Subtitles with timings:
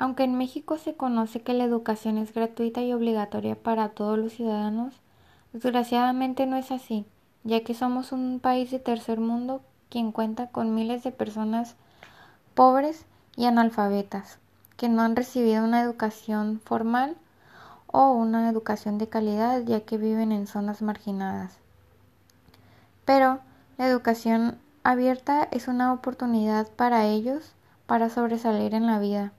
[0.00, 4.32] Aunque en México se conoce que la educación es gratuita y obligatoria para todos los
[4.32, 4.94] ciudadanos,
[5.52, 7.04] desgraciadamente no es así,
[7.42, 11.74] ya que somos un país de tercer mundo quien cuenta con miles de personas
[12.54, 14.38] pobres y analfabetas
[14.76, 17.16] que no han recibido una educación formal
[17.88, 21.58] o una educación de calidad ya que viven en zonas marginadas.
[23.04, 23.40] Pero
[23.78, 27.52] la educación abierta es una oportunidad para ellos
[27.88, 29.32] para sobresalir en la vida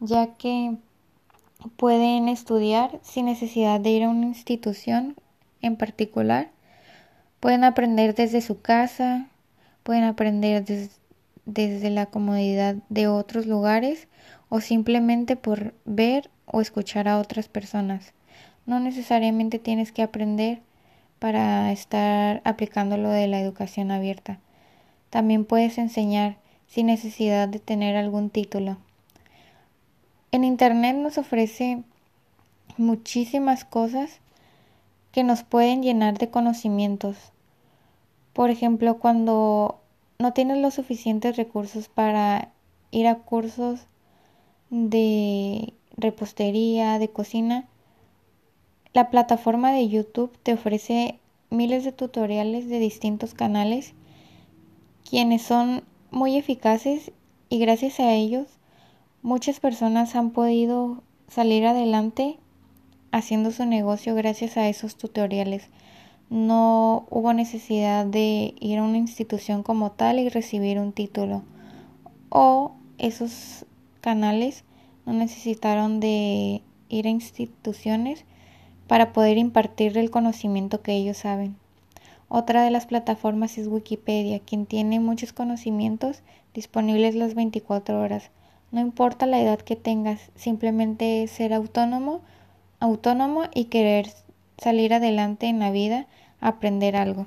[0.00, 0.76] ya que
[1.76, 5.16] pueden estudiar sin necesidad de ir a una institución
[5.62, 6.50] en particular.
[7.40, 9.28] Pueden aprender desde su casa,
[9.82, 10.64] pueden aprender
[11.44, 14.08] desde la comodidad de otros lugares
[14.48, 18.12] o simplemente por ver o escuchar a otras personas.
[18.64, 20.60] No necesariamente tienes que aprender
[21.18, 24.38] para estar aplicando lo de la educación abierta.
[25.10, 26.36] También puedes enseñar
[26.66, 28.76] sin necesidad de tener algún título.
[30.36, 31.82] En Internet nos ofrece
[32.76, 34.20] muchísimas cosas
[35.10, 37.16] que nos pueden llenar de conocimientos.
[38.34, 39.80] Por ejemplo, cuando
[40.18, 42.50] no tienes los suficientes recursos para
[42.90, 43.86] ir a cursos
[44.68, 47.64] de repostería, de cocina,
[48.92, 51.18] la plataforma de YouTube te ofrece
[51.48, 53.94] miles de tutoriales de distintos canales,
[55.08, 57.10] quienes son muy eficaces
[57.48, 58.55] y gracias a ellos
[59.26, 62.38] Muchas personas han podido salir adelante
[63.10, 65.68] haciendo su negocio gracias a esos tutoriales.
[66.30, 71.42] No hubo necesidad de ir a una institución como tal y recibir un título.
[72.28, 73.66] O esos
[74.00, 74.62] canales
[75.06, 78.24] no necesitaron de ir a instituciones
[78.86, 81.56] para poder impartir el conocimiento que ellos saben.
[82.28, 86.22] Otra de las plataformas es Wikipedia, quien tiene muchos conocimientos
[86.54, 88.30] disponibles las 24 horas.
[88.76, 92.20] No importa la edad que tengas, simplemente ser autónomo,
[92.78, 94.10] autónomo y querer
[94.58, 96.08] salir adelante en la vida,
[96.42, 97.26] aprender algo.